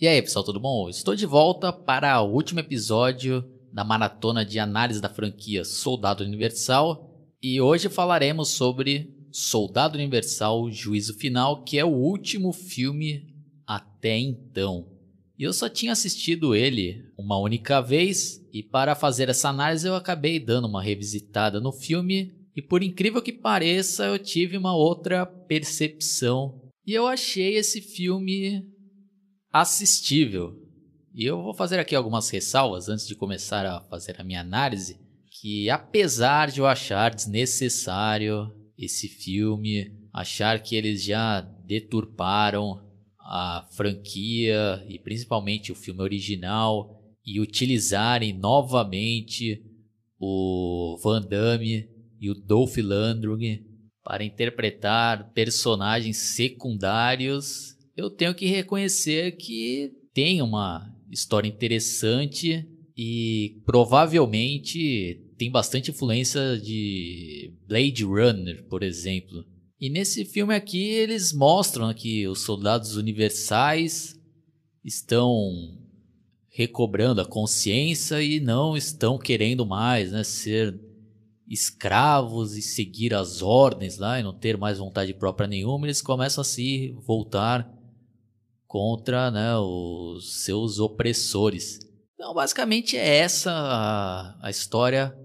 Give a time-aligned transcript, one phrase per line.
[0.00, 0.88] E aí, pessoal, tudo bom?
[0.88, 7.20] Estou de volta para o último episódio da maratona de análise da franquia Soldado Universal
[7.42, 13.24] e hoje falaremos sobre Soldado Universal Juízo Final, que é o último filme
[13.66, 14.86] até então.
[15.36, 19.96] E eu só tinha assistido ele uma única vez e para fazer essa análise eu
[19.96, 25.26] acabei dando uma revisitada no filme e por incrível que pareça eu tive uma outra
[25.26, 28.77] percepção e eu achei esse filme
[29.52, 30.56] assistível.
[31.14, 35.00] E eu vou fazer aqui algumas ressalvas antes de começar a fazer a minha análise,
[35.40, 42.86] que apesar de eu achar desnecessário esse filme, achar que eles já deturparam
[43.20, 49.62] a franquia e principalmente o filme original e utilizarem novamente
[50.18, 51.88] o Van Damme
[52.20, 53.64] e o Dolph Lundgren
[54.02, 62.64] para interpretar personagens secundários eu tenho que reconhecer que tem uma história interessante
[62.96, 69.44] e provavelmente tem bastante influência de Blade Runner, por exemplo.
[69.80, 74.16] E nesse filme aqui eles mostram que os soldados universais
[74.84, 75.76] estão
[76.48, 80.78] recobrando a consciência e não estão querendo mais né, ser
[81.48, 85.86] escravos e seguir as ordens lá e não ter mais vontade própria nenhuma.
[85.86, 87.77] Eles começam a se voltar
[88.68, 91.80] contra né, os seus opressores.
[92.14, 95.16] Então, basicamente, é essa a, a história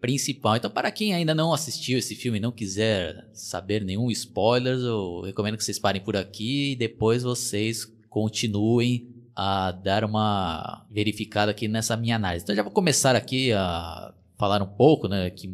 [0.00, 0.56] principal.
[0.56, 5.22] Então, para quem ainda não assistiu esse filme e não quiser saber nenhum spoiler, eu
[5.22, 11.66] recomendo que vocês parem por aqui e depois vocês continuem a dar uma verificada aqui
[11.66, 12.44] nessa minha análise.
[12.44, 15.48] Então, já vou começar aqui a falar um pouco, né, que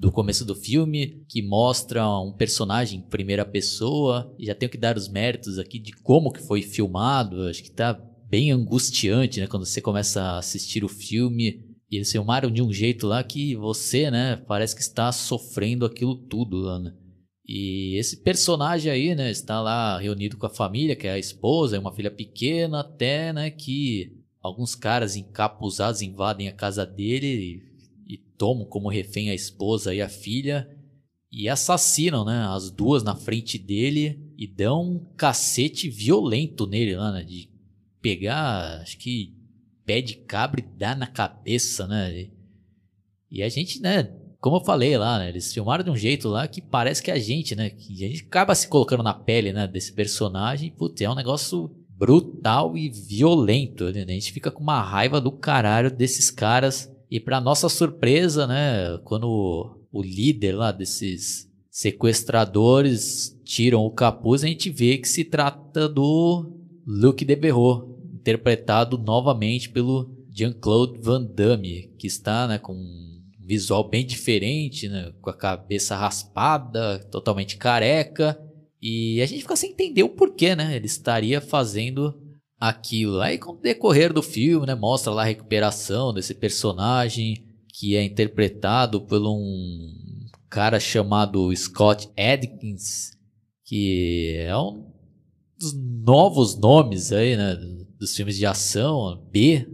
[0.00, 4.34] do começo do filme, que mostra um personagem em primeira pessoa.
[4.38, 7.42] E já tenho que dar os méritos aqui de como que foi filmado.
[7.42, 7.92] Acho que tá
[8.26, 9.46] bem angustiante, né?
[9.46, 11.62] Quando você começa a assistir o filme.
[11.90, 14.36] E eles filmaram de um jeito lá que você, né?
[14.36, 16.94] Parece que está sofrendo aquilo tudo lá, né?
[17.46, 19.30] E esse personagem aí, né?
[19.30, 23.34] Está lá reunido com a família, que é a esposa, é uma filha pequena até,
[23.34, 23.50] né?
[23.50, 27.69] Que alguns caras encapuzados invadem a casa dele
[28.10, 30.68] e tomam como refém a esposa e a filha
[31.30, 37.12] e assassinam, né, as duas na frente dele e dão um cacete violento nele lá,
[37.12, 37.48] né, de
[38.02, 39.36] pegar, acho que
[39.86, 42.30] pé de cabra e dar na cabeça, né?
[43.30, 46.48] E a gente, né, como eu falei lá, né, eles filmaram de um jeito lá
[46.48, 49.68] que parece que a gente, né, que a gente acaba se colocando na pele, né,
[49.68, 54.02] desse personagem, putz, é um negócio brutal e violento, né?
[54.02, 58.98] A gente fica com uma raiva do caralho desses caras e para nossa surpresa, né,
[59.04, 65.88] quando o líder lá desses sequestradores tiram o capuz, a gente vê que se trata
[65.88, 66.52] do
[66.86, 67.84] Luc Devereux,
[68.14, 73.10] interpretado novamente pelo Jean-Claude Van Damme, que está né, com um
[73.40, 78.40] visual bem diferente, né, com a cabeça raspada, totalmente careca.
[78.80, 80.74] E a gente fica sem entender o porquê, né?
[80.74, 82.18] Ele estaria fazendo
[82.60, 83.20] aquilo.
[83.20, 88.04] Aí com o decorrer do filme, né, mostra lá a recuperação desse personagem que é
[88.04, 93.12] interpretado por um cara chamado Scott Adkins,
[93.64, 94.90] que é um
[95.58, 97.56] dos novos nomes aí, né,
[97.98, 99.66] dos filmes de ação, B,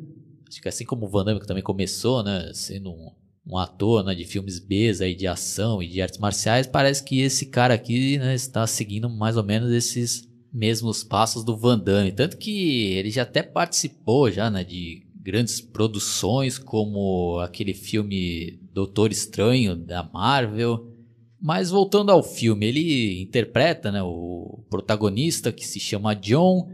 [0.48, 3.10] acho que assim como o Van Damme que também começou, né, sendo um,
[3.47, 7.20] um ator, né, de filmes B aí de ação e de artes marciais, parece que
[7.20, 10.25] esse cara aqui, né, está seguindo mais ou menos esses
[10.56, 12.10] mesmos passos do Van Damme.
[12.10, 19.12] Tanto que ele já até participou já, né, de grandes produções como aquele filme Doutor
[19.12, 20.90] Estranho da Marvel.
[21.38, 26.70] Mas voltando ao filme, ele interpreta né, o protagonista que se chama John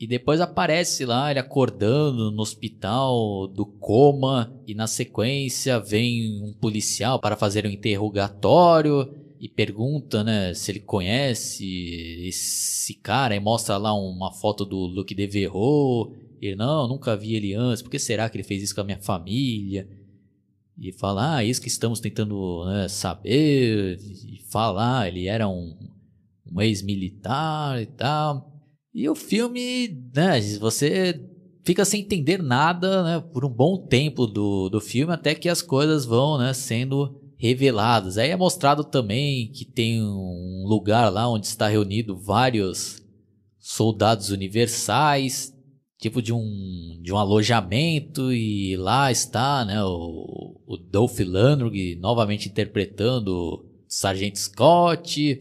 [0.00, 6.52] e depois aparece lá ele acordando no hospital do coma e na sequência vem um
[6.52, 9.08] policial para fazer um interrogatório
[9.40, 15.14] e pergunta, né, se ele conhece esse cara e mostra lá uma foto do Luke
[15.14, 16.12] Devereux.
[16.40, 18.84] Ele, não, nunca vi ele antes, por que será que ele fez isso com a
[18.84, 19.88] minha família?
[20.78, 23.98] E fala, ah, isso que estamos tentando né, saber.
[23.98, 25.76] E fala, ah, ele era um,
[26.50, 28.52] um ex-militar e tal.
[28.92, 31.20] E o filme, né, você
[31.64, 35.62] fica sem entender nada, né, por um bom tempo do, do filme, até que as
[35.62, 38.18] coisas vão, né, sendo revelados.
[38.18, 43.02] Aí é mostrado também que tem um lugar lá onde está reunido vários
[43.58, 45.54] soldados universais,
[45.98, 52.48] tipo de um, de um alojamento, e lá está né, o, o Dolph Lundgren novamente
[52.48, 55.40] interpretando o Sargento Scott.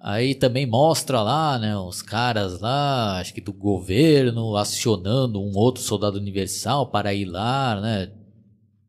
[0.00, 5.82] Aí também mostra lá, né, os caras lá, acho que do governo, acionando um outro
[5.82, 8.12] soldado universal para ir lá, né,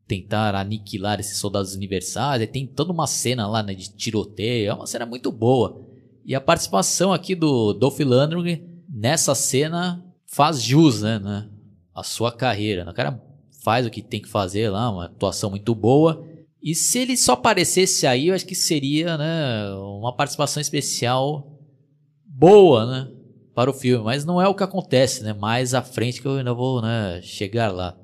[0.06, 2.42] tentar aniquilar esses soldados universais.
[2.42, 5.84] E tem toda uma cena lá, né, de tiroteio, é uma cena muito boa.
[6.24, 11.48] E a participação aqui do Dolph Lundgren nessa cena faz jus, né, né,
[11.94, 12.88] a sua carreira.
[12.88, 13.22] O cara
[13.62, 16.24] faz o que tem que fazer lá, uma atuação muito boa.
[16.62, 21.52] E se ele só aparecesse aí, eu acho que seria, né, uma participação especial
[22.24, 23.12] boa, né,
[23.54, 24.04] para o filme.
[24.04, 27.20] Mas não é o que acontece, né, mais à frente que eu ainda vou, né,
[27.22, 27.96] chegar lá.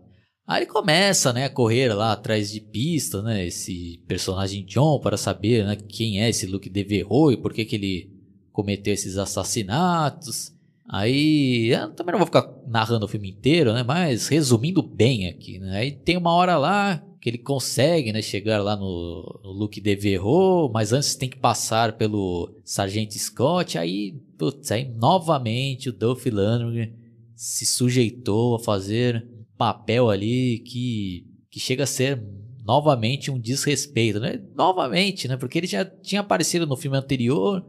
[0.47, 5.17] Aí ele começa, né, a correr lá atrás de pista, né, esse personagem John para
[5.17, 8.11] saber, né, quem é esse Luke Devereux e por que que ele
[8.53, 10.53] cometeu esses assassinatos.
[10.89, 15.59] Aí, eu também não vou ficar narrando o filme inteiro, né, mas resumindo bem aqui,
[15.61, 15.79] né.
[15.79, 20.69] Aí tem uma hora lá que ele consegue, né, chegar lá no, no Luke Devereux,
[20.75, 26.93] mas antes tem que passar pelo Sargento Scott, aí, putz, aí novamente o Dolph Lundgren
[27.37, 29.25] se sujeitou a fazer
[29.63, 32.21] papel ali que, que chega a ser
[32.65, 34.41] novamente um desrespeito, né?
[34.57, 35.37] Novamente, né?
[35.37, 37.65] Porque ele já tinha aparecido no filme anterior,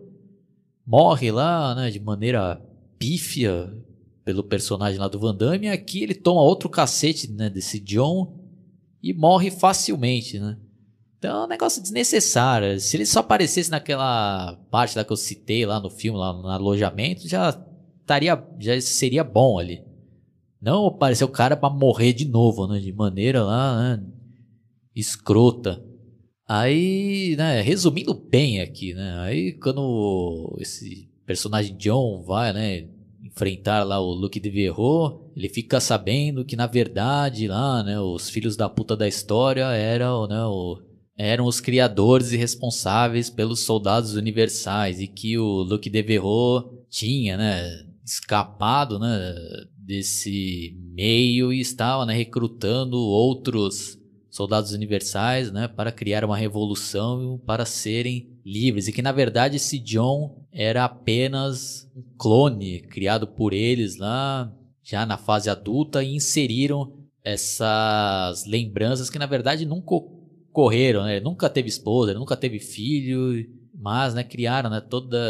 [0.85, 2.59] morre lá, né, de maneira
[2.97, 3.71] pífia
[4.25, 8.39] pelo personagem lá do Van Damme, e aqui ele toma outro cacete, né, desse John
[9.01, 10.57] e morre facilmente, né?
[11.19, 12.79] Então é um negócio desnecessário.
[12.79, 16.47] Se ele só aparecesse naquela parte lá que eu citei lá no filme, lá no
[16.47, 17.49] alojamento, já
[18.01, 19.92] estaria, já seria bom ali.
[20.63, 22.79] Não aparecer o cara para morrer de novo, né?
[22.79, 24.03] De maneira lá, né?
[24.95, 25.83] escrota.
[26.47, 29.19] Aí, né, resumindo bem aqui, né?
[29.19, 32.87] Aí quando esse personagem John vai, né,
[33.23, 38.29] enfrentar lá o Luke de Verro, ele fica sabendo que na verdade lá, né, os
[38.29, 40.81] filhos da puta da história eram, né, o,
[41.17, 47.37] eram os criadores e responsáveis pelos soldados universais e que o Luke de Verro tinha,
[47.37, 49.35] né, escapado, né,
[49.77, 53.97] desse meio e estava, né, recrutando outros
[54.29, 59.79] soldados universais, né, para criar uma revolução para serem livres e que na verdade esse
[59.79, 64.51] John era apenas um clone criado por eles lá
[64.83, 66.91] já na fase adulta e inseriram
[67.23, 71.15] essas lembranças que na verdade nunca ocorreram, né?
[71.15, 75.23] Ele nunca teve esposa, nunca teve filho, mas né, criaram né, todas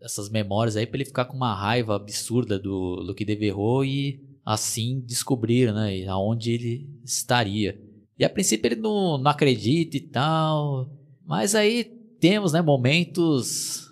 [0.00, 5.00] essas memórias aí para ele ficar com uma raiva absurda do Luke Devereux e assim
[5.00, 7.80] descobriram né, aonde ele estaria.
[8.18, 10.90] E a princípio ele não, não acredita e tal.
[11.26, 11.84] Mas aí
[12.20, 13.86] temos né, momentos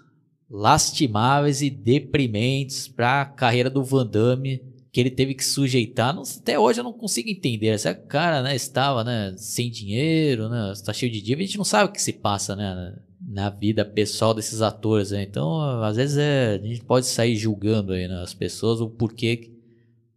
[0.48, 4.62] lastimáveis e deprimentes para a carreira do Van Damme
[4.92, 6.14] que ele teve que sujeitar.
[6.14, 7.66] Não, até hoje eu não consigo entender.
[7.66, 11.42] Essa cara né, estava né, sem dinheiro, né, está cheio de dívida.
[11.42, 15.10] A gente não sabe o que se passa né, na vida pessoal desses atores.
[15.10, 15.22] Né?
[15.22, 19.52] Então, às vezes é, a gente pode sair julgando aí, né, as pessoas o porquê.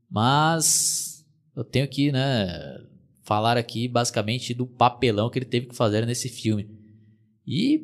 [0.10, 1.26] Mas
[1.56, 2.82] eu tenho que né,
[3.24, 6.70] falar aqui basicamente do papelão que ele teve que fazer nesse filme.
[7.46, 7.84] E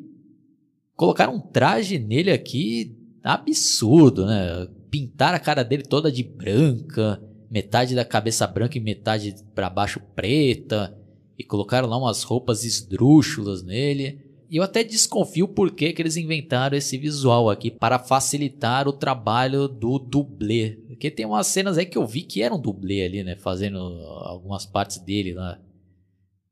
[0.96, 4.68] colocar um traje nele aqui absurdo, né?
[4.90, 10.00] Pintar a cara dele toda de branca, metade da cabeça branca e metade para baixo
[10.14, 10.96] preta,
[11.38, 14.20] e colocaram lá umas roupas esdrúxulas nele.
[14.54, 19.66] E eu até desconfio por que, eles inventaram esse visual aqui para facilitar o trabalho
[19.66, 20.76] do dublê.
[20.86, 23.34] Porque tem umas cenas aí que eu vi que eram dublê ali, né?
[23.34, 25.60] Fazendo algumas partes dele lá.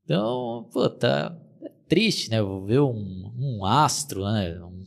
[0.02, 2.42] Então, puta, é triste, né?
[2.42, 4.60] Vou ver um, um astro, né?
[4.60, 4.84] Um,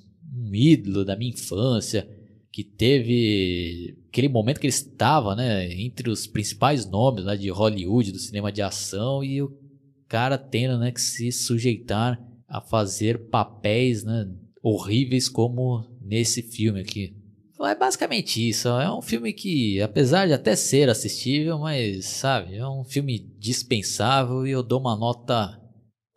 [0.49, 2.05] um, ídolo da minha infância
[2.51, 5.71] que teve aquele momento que ele estava, né?
[5.71, 9.57] Entre os principais nomes né, de Hollywood, do cinema de ação e o
[10.05, 10.91] cara tendo, né?
[10.91, 14.27] Que se sujeitar a fazer papéis, né?
[14.61, 17.15] Horríveis como nesse filme aqui.
[17.53, 18.67] Então, é basicamente isso.
[18.67, 24.45] É um filme que, apesar de até ser assistível, mas, sabe, é um filme dispensável
[24.45, 25.57] e eu dou uma nota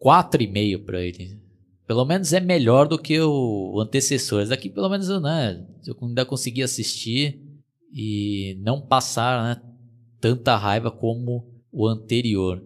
[0.02, 1.40] 4,5 para ele.
[1.86, 4.42] Pelo menos é melhor do que o antecessor.
[4.42, 7.40] Esse daqui, pelo menos, né, eu ainda consegui assistir
[7.92, 9.62] e não passar né,
[10.20, 12.62] tanta raiva como o anterior.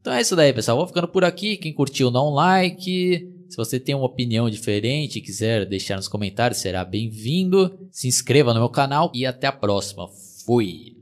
[0.00, 0.76] Então é isso daí, pessoal.
[0.76, 1.56] Vou ficando por aqui.
[1.56, 3.28] Quem curtiu, dá um like.
[3.48, 7.88] Se você tem uma opinião diferente e quiser deixar nos comentários, será bem-vindo.
[7.90, 10.08] Se inscreva no meu canal e até a próxima.
[10.44, 10.96] Fui!